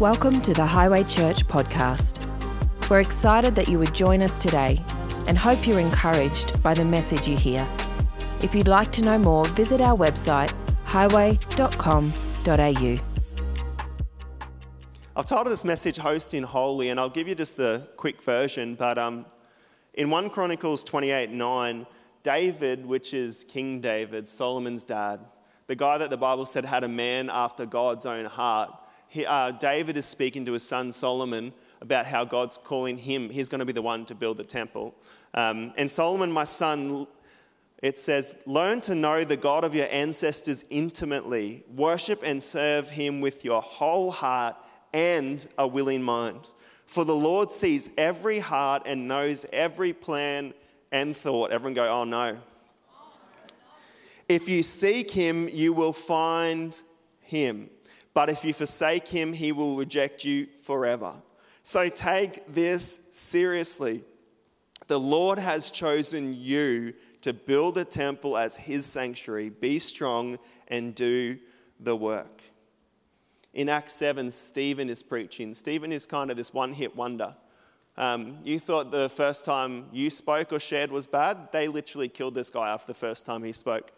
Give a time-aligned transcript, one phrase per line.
[0.00, 2.26] Welcome to the Highway Church podcast.
[2.88, 4.82] We're excited that you would join us today
[5.26, 7.68] and hope you're encouraged by the message you hear.
[8.42, 10.54] If you'd like to know more, visit our website
[10.86, 12.98] highway.com.au.
[15.16, 18.76] I've titled this message Hosting Holy, and I'll give you just the quick version.
[18.76, 19.26] But um,
[19.92, 21.86] in 1 Chronicles 28 9,
[22.22, 25.20] David, which is King David, Solomon's dad,
[25.66, 28.79] the guy that the Bible said had a man after God's own heart,
[29.10, 33.48] he, uh, David is speaking to his son Solomon about how God's calling him, he's
[33.48, 34.94] going to be the one to build the temple.
[35.34, 37.08] Um, and Solomon, my son,
[37.82, 43.20] it says, Learn to know the God of your ancestors intimately, worship and serve him
[43.20, 44.54] with your whole heart
[44.92, 46.40] and a willing mind.
[46.86, 50.54] For the Lord sees every heart and knows every plan
[50.92, 51.50] and thought.
[51.50, 52.38] Everyone go, Oh no.
[54.28, 56.80] If you seek him, you will find
[57.22, 57.70] him.
[58.14, 61.14] But if you forsake him, he will reject you forever.
[61.62, 64.02] So take this seriously.
[64.86, 69.50] The Lord has chosen you to build a temple as his sanctuary.
[69.50, 71.38] Be strong and do
[71.78, 72.42] the work.
[73.52, 75.54] In Acts 7, Stephen is preaching.
[75.54, 77.36] Stephen is kind of this one hit wonder.
[77.96, 81.52] Um, you thought the first time you spoke or shared was bad.
[81.52, 83.90] They literally killed this guy after the first time he spoke.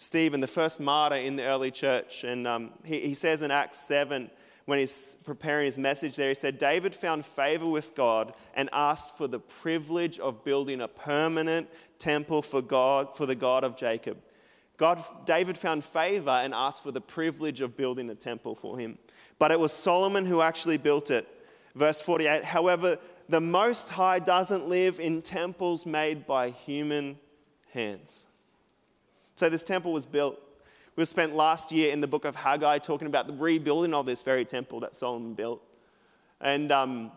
[0.00, 2.24] Stephen, the first martyr in the early church.
[2.24, 4.30] And um, he, he says in Acts 7,
[4.64, 9.18] when he's preparing his message there, he said, David found favor with God and asked
[9.18, 14.16] for the privilege of building a permanent temple for God, for the God of Jacob.
[14.78, 18.96] God, David found favor and asked for the privilege of building a temple for him.
[19.38, 21.28] But it was Solomon who actually built it.
[21.74, 22.96] Verse 48 However,
[23.28, 27.18] the Most High doesn't live in temples made by human
[27.74, 28.28] hands.
[29.40, 30.38] So this temple was built.
[30.96, 34.22] We spent last year in the book of Haggai talking about the rebuilding of this
[34.22, 35.62] very temple that Solomon built.
[36.42, 37.10] And, um,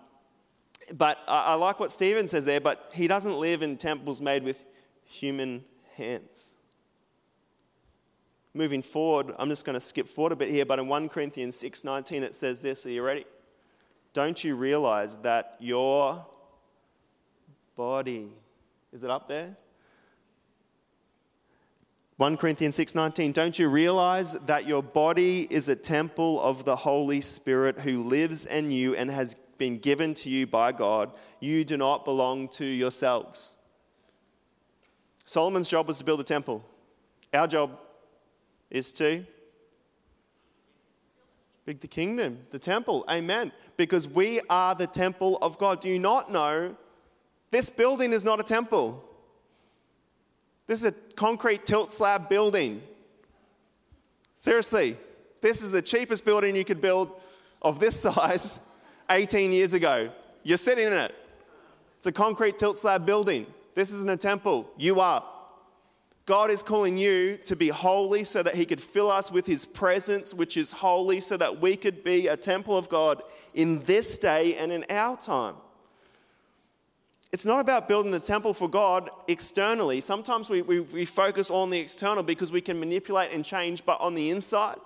[0.94, 4.44] but I, I like what Stephen says there, but he doesn't live in temples made
[4.44, 4.63] with
[5.03, 6.56] human hands.
[8.53, 11.61] Moving forward, I'm just going to skip forward a bit here, but in 1 Corinthians
[11.61, 13.25] 6:19 it says this, are you ready?
[14.13, 16.25] Don't you realize that your
[17.75, 18.31] body
[18.94, 19.57] is it up there?
[22.18, 27.22] 1 Corinthians 6:19 Don't you realize that your body is a temple of the Holy
[27.22, 31.12] Spirit who lives in you and has been given to you by God?
[31.40, 33.57] You do not belong to yourselves.
[35.25, 36.63] Solomon's job was to build a temple.
[37.34, 37.79] Our job
[38.69, 39.25] is to
[41.66, 43.06] build the kingdom, the temple.
[43.09, 43.52] Amen.
[43.75, 45.81] Because we are the temple of God.
[45.81, 46.75] Do you not know
[47.50, 49.03] this building is not a temple?
[50.68, 52.81] This is a concrete tilt slab building.
[54.38, 54.97] Seriously,
[55.41, 57.12] this is the cheapest building you could build
[57.62, 58.59] of this size
[59.09, 60.12] 18 years ago.
[60.44, 61.13] You're sitting in it.
[61.97, 63.46] It's a concrete tilt slab building.
[63.75, 64.69] This isn't a temple.
[64.78, 65.23] You are.
[66.25, 69.66] God is calling you to be holy so that He could fill us with His
[69.66, 73.22] presence, which is holy, so that we could be a temple of God
[73.53, 75.56] in this day and in our time.
[77.33, 80.01] It's not about building the temple for God externally.
[80.01, 83.99] Sometimes we, we, we, focus on the external because we can manipulate and change, but
[83.99, 84.77] on the inside,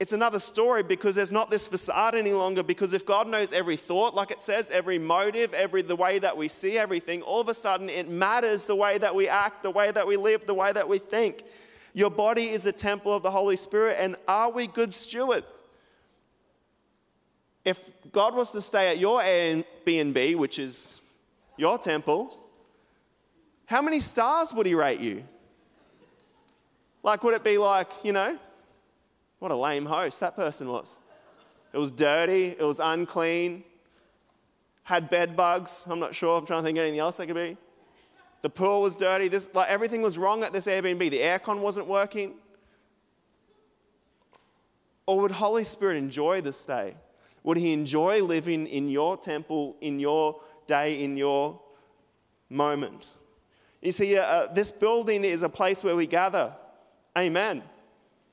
[0.00, 2.64] it's another story because there's not this facade any longer.
[2.64, 6.36] Because if God knows every thought, like it says, every motive, every the way that
[6.36, 9.70] we see everything, all of a sudden it matters the way that we act, the
[9.70, 11.44] way that we live, the way that we think.
[11.94, 15.62] Your body is a temple of the Holy Spirit, and are we good stewards?
[17.68, 17.78] If
[18.10, 21.00] God was to stay at your Airbnb, which is
[21.56, 22.36] your temple,
[23.66, 25.24] how many stars would he rate you?
[27.02, 28.38] Like, would it be like, you know,
[29.38, 30.96] what a lame host that person was?
[31.72, 33.62] It was dirty, it was unclean,
[34.84, 35.84] had bed bugs.
[35.88, 37.58] I'm not sure, I'm trying to think of anything else that could be.
[38.40, 41.10] The pool was dirty, this, like, everything was wrong at this Airbnb.
[41.10, 42.34] The aircon wasn't working.
[45.04, 46.94] Or would Holy Spirit enjoy the stay?
[47.48, 51.58] Would he enjoy living in your temple, in your day, in your
[52.50, 53.14] moment?
[53.80, 56.52] You see, uh, this building is a place where we gather.
[57.16, 57.62] Amen.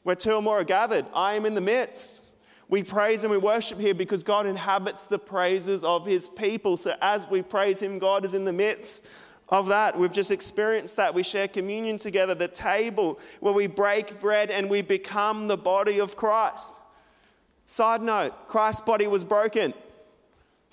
[0.03, 2.23] Where two or more are gathered, I am in the midst.
[2.67, 6.75] We praise and we worship here because God inhabits the praises of his people.
[6.75, 9.07] So as we praise him, God is in the midst
[9.47, 9.97] of that.
[9.97, 11.13] We've just experienced that.
[11.13, 16.01] We share communion together, the table where we break bread and we become the body
[16.01, 16.81] of Christ.
[17.65, 19.73] Side note Christ's body was broken.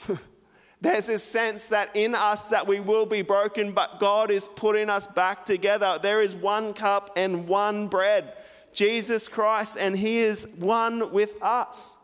[0.81, 4.91] There's this sense that in us that we will be broken, but God is putting
[4.91, 6.01] us back together.
[6.03, 8.33] There is one cup and one bread,
[8.73, 11.99] Jesus Christ, and He is one with us.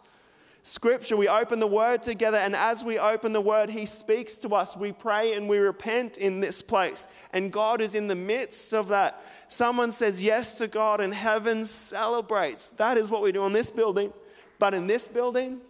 [0.63, 4.55] Scripture, we open the Word together, and as we open the Word, He speaks to
[4.55, 4.77] us.
[4.77, 8.89] We pray and we repent in this place, and God is in the midst of
[8.89, 9.25] that.
[9.49, 12.69] Someone says yes to God, and heaven celebrates.
[12.69, 14.13] That is what we do in this building.
[14.59, 15.61] But in this building,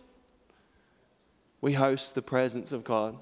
[1.61, 3.17] we host the presence of God.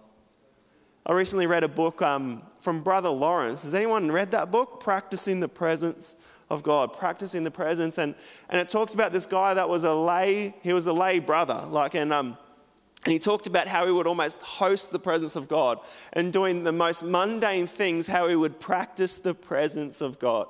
[1.05, 3.63] I recently read a book um, from Brother Lawrence.
[3.63, 4.81] Has anyone read that book?
[4.81, 6.17] Practicing the Presence
[6.51, 7.99] of God, practicing the presence.
[7.99, 8.15] And,
[8.49, 11.67] and it talks about this guy that was a lay, he was a lay brother.
[11.69, 12.39] Like, and, um,
[13.05, 15.81] and he talked about how he would almost host the presence of God
[16.12, 20.47] and doing the most mundane things, how he would practice the presence of God.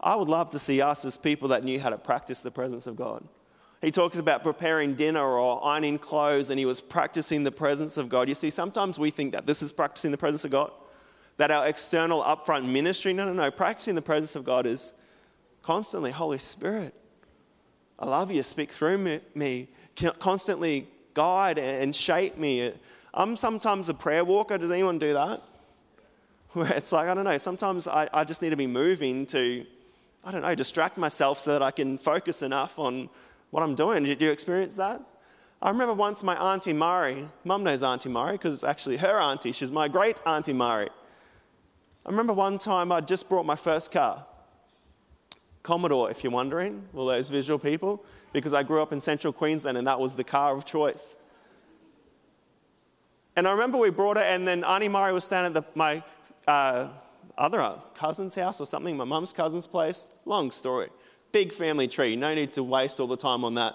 [0.00, 2.86] I would love to see us as people that knew how to practice the presence
[2.86, 3.24] of God.
[3.82, 8.08] He talks about preparing dinner or ironing clothes, and he was practicing the presence of
[8.08, 8.28] God.
[8.28, 10.70] You see, sometimes we think that this is practicing the presence of God,
[11.36, 13.12] that our external upfront ministry.
[13.12, 13.50] No, no, no.
[13.50, 14.94] Practicing the presence of God is
[15.62, 16.94] constantly, Holy Spirit,
[17.98, 19.68] I love you, speak through me,
[20.20, 22.72] constantly guide and shape me.
[23.12, 24.58] I'm sometimes a prayer walker.
[24.58, 25.42] Does anyone do that?
[26.52, 29.66] Where it's like, I don't know, sometimes I, I just need to be moving to,
[30.24, 33.08] I don't know, distract myself so that I can focus enough on
[33.52, 34.02] what I'm doing.
[34.02, 35.00] Did you experience that?
[35.60, 39.52] I remember once my Auntie Mari, mum knows Auntie Mari because it's actually her auntie,
[39.52, 40.88] she's my great Auntie Mari.
[42.04, 44.26] I remember one time I just brought my first car.
[45.62, 49.78] Commodore, if you're wondering, all those visual people, because I grew up in central Queensland
[49.78, 51.14] and that was the car of choice.
[53.36, 56.02] And I remember we brought it, and then Auntie Mari was standing at the, my
[56.46, 56.88] uh,
[57.36, 60.08] other cousin's house or something, my mum's cousin's place.
[60.24, 60.88] Long story.
[61.32, 63.74] Big family tree, no need to waste all the time on that.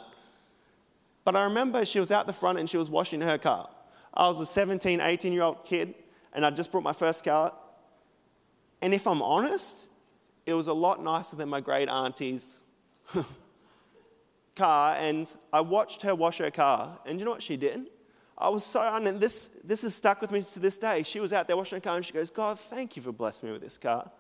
[1.24, 3.70] But I remember she was out the front and she was washing her car.
[4.14, 5.94] I was a 17, 18 year old kid,
[6.34, 7.54] and I just brought my first car.
[8.82, 9.88] And if I'm honest,
[10.46, 12.60] it was a lot nicer than my great auntie's
[14.56, 14.96] car.
[14.98, 17.00] And I watched her wash her car.
[17.06, 17.88] And you know what she did?
[18.38, 21.04] I was so, and this, this has stuck with me to this day.
[21.04, 23.50] She was out there washing her car and she goes, God, thank you for blessing
[23.50, 24.12] me with this car.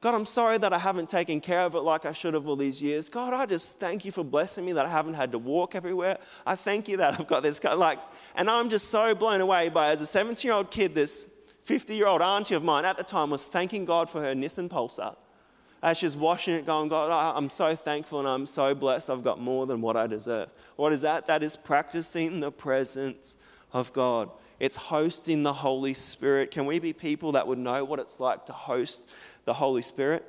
[0.00, 2.56] God, I'm sorry that I haven't taken care of it like I should have all
[2.56, 3.08] these years.
[3.08, 6.18] God, I just thank you for blessing me that I haven't had to walk everywhere.
[6.44, 7.62] I thank you that I've got this.
[7.64, 7.98] Like,
[8.34, 11.32] and I'm just so blown away by as a 17 year old kid, this
[11.62, 14.68] 50 year old auntie of mine at the time was thanking God for her Nissan
[14.68, 15.16] Pulsar.
[15.82, 19.08] As she's washing it, going, God, I'm so thankful and I'm so blessed.
[19.08, 20.48] I've got more than what I deserve.
[20.76, 21.26] What is that?
[21.26, 23.36] That is practicing the presence
[23.72, 24.30] of God.
[24.58, 26.50] It's hosting the Holy Spirit.
[26.50, 29.06] Can we be people that would know what it's like to host
[29.46, 30.24] the Holy Spirit?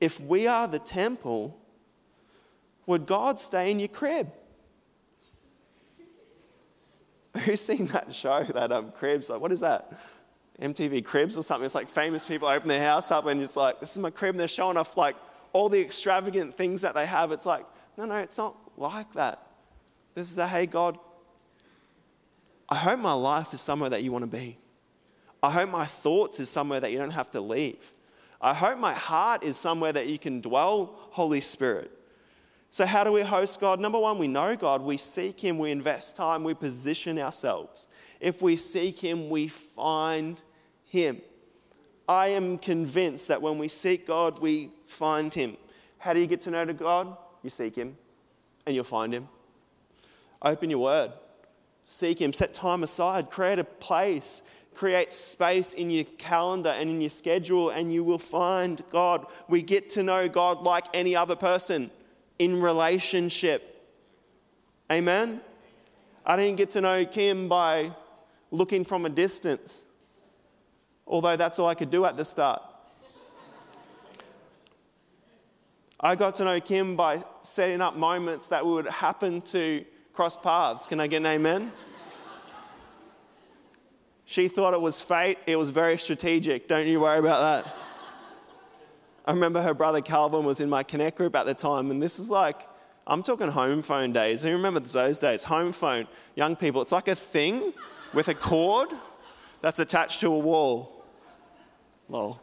[0.00, 1.58] If we are the temple,
[2.86, 4.30] would God stay in your crib?
[7.44, 9.30] Who's seen that show, that um, Cribs?
[9.30, 9.92] Like, what is that?
[10.60, 11.64] MTV Cribs or something?
[11.64, 14.34] It's like famous people open their house up and it's like, this is my crib,
[14.34, 15.16] and they're showing off like
[15.52, 17.32] all the extravagant things that they have.
[17.32, 17.64] It's like,
[17.96, 19.46] no, no, it's not like that.
[20.14, 20.98] This is a, hey, God,
[22.68, 24.58] I hope my life is somewhere that you want to be.
[25.42, 27.92] I hope my thoughts is somewhere that you don't have to leave.
[28.40, 31.90] I hope my heart is somewhere that you can dwell, Holy Spirit.
[32.70, 33.80] So, how do we host God?
[33.80, 37.88] Number one, we know God, we seek Him, we invest time, we position ourselves.
[38.20, 40.42] If we seek Him, we find
[40.84, 41.20] Him.
[42.08, 45.56] I am convinced that when we seek God, we find Him.
[45.98, 47.16] How do you get to know God?
[47.42, 47.96] You seek Him
[48.66, 49.28] and you'll find Him.
[50.42, 51.12] Open your word,
[51.82, 54.42] seek Him, set time aside, create a place
[54.80, 59.26] create space in your calendar and in your schedule, and you will find God.
[59.46, 61.90] We get to know God like any other person
[62.38, 63.86] in relationship.
[64.90, 65.42] Amen?
[66.24, 67.92] I didn't get to know Kim by
[68.50, 69.84] looking from a distance,
[71.06, 72.62] although that's all I could do at the start.
[76.00, 79.84] I got to know Kim by setting up moments that would happen to
[80.14, 80.86] cross paths.
[80.86, 81.70] Can I get an amen?
[84.30, 85.38] She thought it was fate.
[85.48, 86.68] It was very strategic.
[86.68, 87.74] Don't you worry about that.
[89.26, 92.20] I remember her brother Calvin was in my Connect group at the time, and this
[92.20, 92.60] is like,
[93.08, 94.44] I'm talking home phone days.
[94.44, 95.42] You remember those days?
[95.42, 96.06] Home phone,
[96.36, 96.80] young people.
[96.80, 97.72] It's like a thing
[98.14, 98.90] with a cord
[99.62, 101.04] that's attached to a wall.
[102.08, 102.40] Lol.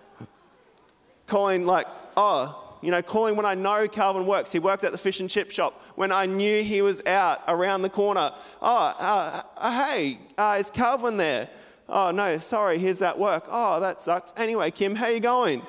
[1.25, 4.51] Calling like, oh, you know, calling when I know Calvin works.
[4.51, 5.81] He worked at the fish and chip shop.
[5.95, 8.33] When I knew he was out around the corner.
[8.61, 11.47] Oh, uh, uh, hey, uh, is Calvin there?
[11.89, 13.47] Oh, no, sorry, here's that work.
[13.49, 14.33] Oh, that sucks.
[14.35, 15.61] Anyway, Kim, how you going?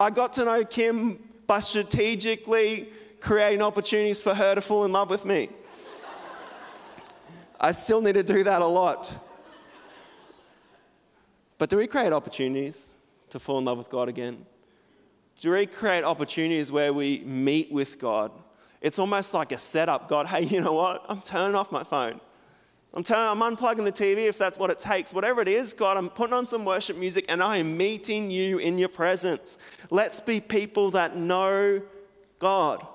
[0.00, 2.88] I got to know Kim by strategically
[3.20, 5.48] creating opportunities for her to fall in love with me.
[7.60, 9.18] I still need to do that a lot.
[11.56, 12.90] But do we create opportunities
[13.30, 14.44] to fall in love with God again?
[15.40, 18.32] Do we create opportunities where we meet with God
[18.84, 20.10] It's almost like a setup.
[20.10, 21.06] God, hey, you know what?
[21.08, 22.20] I'm turning off my phone.
[22.96, 25.12] I'm, turning, I'm unplugging the TV if that's what it takes.
[25.12, 28.58] Whatever it is, God, I'm putting on some worship music and I am meeting you
[28.58, 29.58] in your presence.
[29.90, 31.82] Let's be people that know
[32.38, 32.86] God.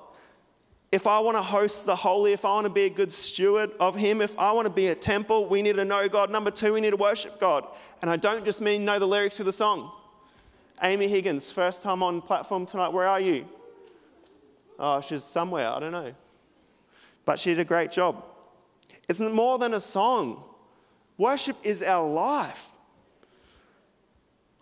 [0.92, 3.72] If I want to host the holy, if I want to be a good steward
[3.80, 6.32] of Him, if I want to be a temple, we need to know God.
[6.32, 7.68] Number two, we need to worship God.
[8.02, 9.92] And I don't just mean know the lyrics to the song.
[10.82, 13.46] Amy Higgins, first time on platform tonight, where are you?
[14.80, 16.14] Oh, she's somewhere, I don't know.
[17.26, 18.24] But she did a great job.
[19.10, 20.44] It's more than a song.
[21.18, 22.68] Worship is our life.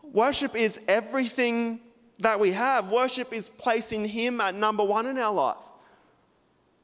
[0.02, 1.82] Worship is everything
[2.20, 2.90] that we have.
[2.90, 5.58] Worship is placing Him at number one in our life.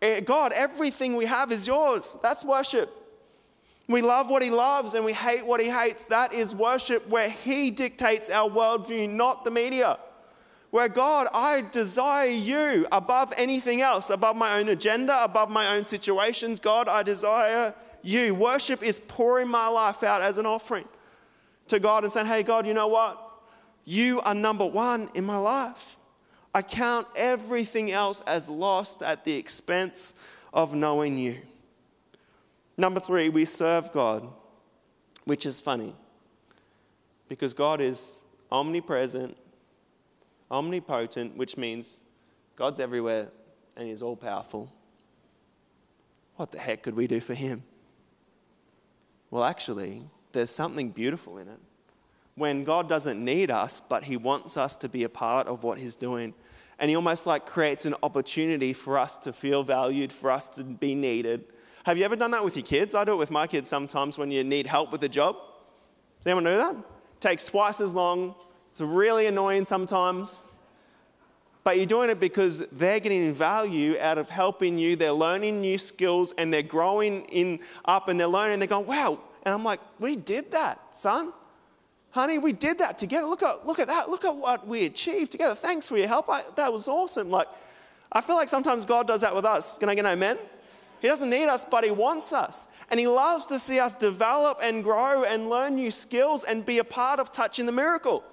[0.02, 2.18] Eh, God, everything we have is yours.
[2.22, 2.94] That's worship.
[3.88, 6.06] We love what He loves and we hate what He hates.
[6.06, 9.98] That is worship where He dictates our worldview, not the media.
[10.74, 15.84] Where God, I desire you above anything else, above my own agenda, above my own
[15.84, 16.60] situations.
[16.60, 18.34] God, I desire you.
[18.34, 20.86] Worship is pouring my life out as an offering
[21.68, 23.22] to God and saying, hey, God, you know what?
[23.86, 25.96] You are number one in my life.
[26.56, 30.16] I count everything else as lost at the expense
[30.56, 31.38] of knowing you.
[32.78, 34.28] Number three, we serve God,
[35.26, 35.94] which is funny
[37.30, 39.38] because God is omnipresent,
[40.52, 42.02] omnipotent, which means
[42.56, 43.30] God's everywhere
[43.76, 44.72] and He's all powerful.
[46.36, 47.64] What the heck could we do for Him?
[49.30, 51.60] Well, actually, there's something beautiful in it.
[52.36, 55.80] When God doesn't need us, but He wants us to be a part of what
[55.80, 56.34] He's doing.
[56.80, 60.64] And He almost like creates an opportunity for us to feel valued, for us to
[60.64, 61.46] be needed.
[61.86, 62.96] Have you ever done that with your kids?
[62.96, 65.36] I do it with my kids sometimes when you need help with a job.
[65.36, 66.76] Does anyone do that?
[66.76, 68.36] It takes twice as long,
[68.74, 70.42] it's really annoying sometimes.
[71.64, 74.96] But you're doing it because they're getting value out of helping you.
[74.96, 78.58] They're learning new skills and they're growing in up and they're learning.
[78.58, 79.20] They're going, wow.
[79.44, 81.34] And I'm like, we did that, son.
[82.10, 83.28] Honey, we did that together.
[83.28, 84.10] Look at, look at that.
[84.10, 85.54] Look at what we achieved together.
[85.54, 86.28] Thanks for your help.
[86.28, 87.30] I, that was awesome.
[87.30, 87.48] Like,
[88.12, 89.78] I feel like sometimes God does that with us.
[89.78, 90.40] Can I get an amen?
[91.00, 92.70] He doesn't need us, but He wants us.
[92.90, 96.80] And He loves to see us develop and grow and learn new skills and be
[96.80, 98.24] a part of touching the miracle.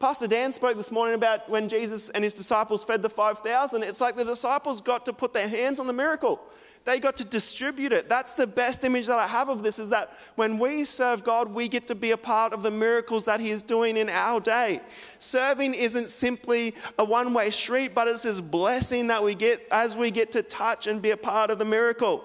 [0.00, 3.82] Pastor Dan spoke this morning about when Jesus and his disciples fed the 5,000.
[3.82, 6.40] It's like the disciples got to put their hands on the miracle.
[6.84, 8.08] They got to distribute it.
[8.08, 11.52] That's the best image that I have of this is that when we serve God,
[11.52, 14.38] we get to be a part of the miracles that He is doing in our
[14.38, 14.80] day.
[15.18, 19.96] Serving isn't simply a one way street, but it's this blessing that we get as
[19.96, 22.22] we get to touch and be a part of the miracle.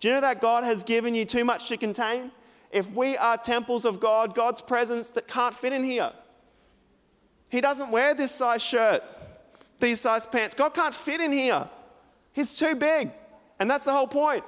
[0.00, 2.32] Do you know that God has given you too much to contain?
[2.72, 6.10] If we are temples of God, God's presence that can't fit in here.
[7.54, 9.04] He doesn't wear this size shirt,
[9.78, 10.56] these size pants.
[10.56, 11.68] God can't fit in here.
[12.32, 13.12] He's too big.
[13.60, 14.42] And that's the whole point.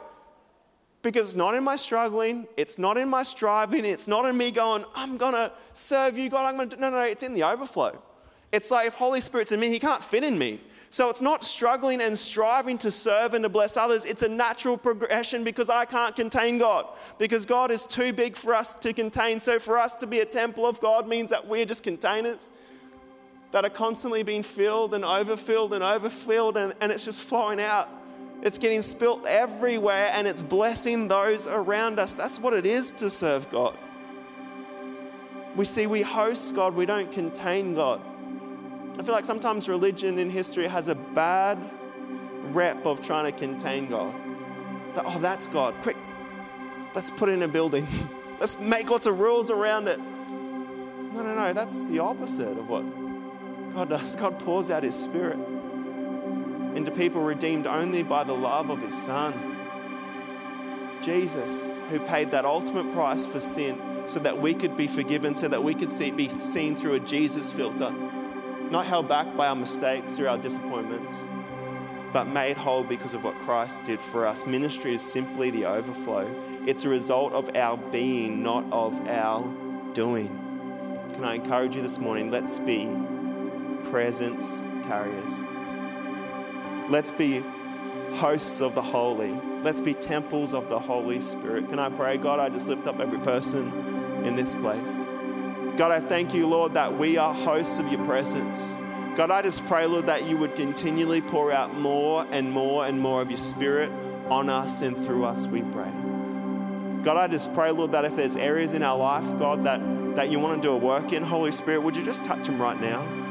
[1.02, 4.50] Because it's not in my struggling, it's not in my striving, it's not in me
[4.50, 6.46] going, I'm gonna serve you, God.
[6.48, 7.96] I'm gonna no, no, no, it's in the overflow.
[8.50, 10.60] It's like if Holy Spirit's in me, He can't fit in me.
[10.90, 14.04] So it's not struggling and striving to serve and to bless others.
[14.04, 16.88] It's a natural progression because I can't contain God.
[17.18, 19.40] Because God is too big for us to contain.
[19.40, 22.50] So for us to be a temple of God means that we're just containers
[23.56, 27.88] that are constantly being filled and overfilled and overfilled, and, and it's just flowing out.
[28.42, 32.12] It's getting spilt everywhere and it's blessing those around us.
[32.12, 33.74] That's what it is to serve God.
[35.56, 38.02] We see we host God, we don't contain God.
[38.98, 41.58] I feel like sometimes religion in history has a bad
[42.52, 44.14] rep of trying to contain God.
[44.86, 45.74] It's like, oh, that's God.
[45.80, 45.96] Quick,
[46.94, 47.86] let's put in a building.
[48.38, 49.98] let's make lots of rules around it.
[49.98, 52.84] No, no, no, that's the opposite of what
[53.76, 54.14] God does.
[54.14, 55.38] God pours out His Spirit
[56.74, 59.54] into people redeemed only by the love of His Son.
[61.02, 65.46] Jesus, who paid that ultimate price for sin so that we could be forgiven, so
[65.48, 67.90] that we could see, be seen through a Jesus filter,
[68.70, 71.14] not held back by our mistakes or our disappointments,
[72.14, 74.46] but made whole because of what Christ did for us.
[74.46, 76.26] Ministry is simply the overflow,
[76.66, 79.42] it's a result of our being, not of our
[79.92, 80.28] doing.
[81.12, 82.30] Can I encourage you this morning?
[82.30, 82.88] Let's be
[83.90, 85.42] presence carriers.
[86.88, 87.42] Let's be
[88.14, 89.32] hosts of the holy.
[89.62, 91.68] Let's be temples of the Holy Spirit.
[91.68, 92.40] Can I pray, God?
[92.40, 95.06] I just lift up every person in this place.
[95.76, 98.72] God, I thank you, Lord, that we are hosts of your presence.
[99.16, 103.00] God, I just pray, Lord, that you would continually pour out more and more and
[103.00, 103.90] more of your Spirit
[104.28, 105.90] on us and through us, we pray.
[107.02, 109.80] God, I just pray, Lord, that if there's areas in our life, God, that,
[110.16, 112.60] that you want to do a work in, Holy Spirit, would you just touch them
[112.60, 113.25] right now?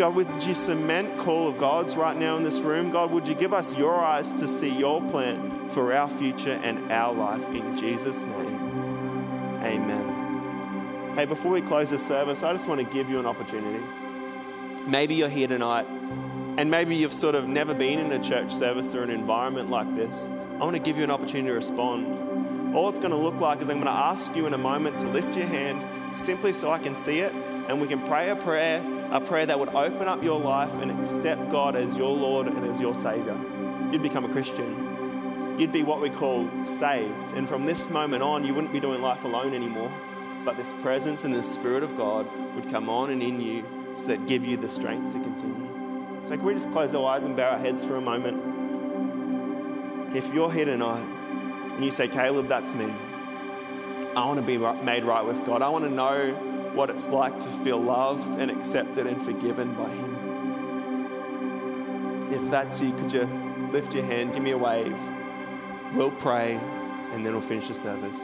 [0.00, 2.90] God, would you cement call of God's right now in this room?
[2.90, 6.90] God, would you give us your eyes to see your plan for our future and
[6.90, 9.60] our life in Jesus' name?
[9.62, 11.12] Amen.
[11.14, 13.84] Hey, before we close the service, I just want to give you an opportunity.
[14.86, 15.86] Maybe you're here tonight
[16.56, 19.94] and maybe you've sort of never been in a church service or an environment like
[19.94, 20.26] this.
[20.54, 22.74] I want to give you an opportunity to respond.
[22.74, 24.98] All it's going to look like is I'm going to ask you in a moment
[25.00, 27.34] to lift your hand simply so I can see it
[27.68, 30.90] and we can pray a prayer a prayer that would open up your life and
[31.00, 33.36] accept God as your Lord and as your Savior.
[33.90, 35.56] You'd become a Christian.
[35.58, 37.32] You'd be what we call saved.
[37.34, 39.90] And from this moment on, you wouldn't be doing life alone anymore.
[40.44, 43.64] But this presence and the Spirit of God would come on and in you
[43.96, 45.68] so that give you the strength to continue.
[46.24, 48.40] So can we just close our eyes and bow our heads for a moment?
[50.14, 51.02] If you're here tonight
[51.74, 52.92] and you say, Caleb, that's me.
[54.16, 55.62] I want to be made right with God.
[55.62, 59.88] I want to know what it's like to feel loved and accepted and forgiven by
[59.88, 60.16] Him.
[62.32, 63.24] If that's you, could you
[63.72, 64.96] lift your hand, give me a wave?
[65.94, 66.60] We'll pray
[67.12, 68.20] and then we'll finish the service.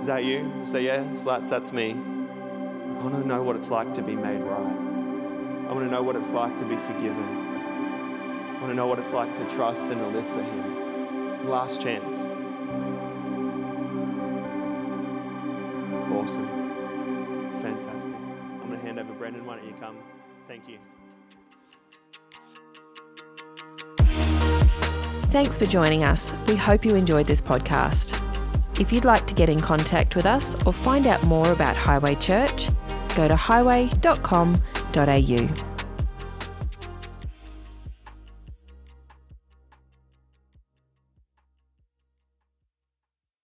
[0.00, 0.50] Is that you?
[0.64, 1.92] Say yes, that's, that's me.
[1.92, 4.58] I want to know what it's like to be made right.
[5.68, 7.22] I want to know what it's like to be forgiven.
[7.22, 11.48] I want to know what it's like to trust and to live for Him.
[11.48, 12.18] Last chance.
[16.16, 16.46] Awesome.
[17.60, 18.12] Fantastic.
[18.12, 19.46] I'm going to hand over Brendan.
[19.46, 19.96] Why don't you come?
[20.46, 20.78] Thank you.
[25.30, 26.34] Thanks for joining us.
[26.46, 28.18] We hope you enjoyed this podcast.
[28.78, 32.14] If you'd like to get in contact with us or find out more about Highway
[32.16, 32.68] Church,
[33.16, 35.71] go to highway.com.au.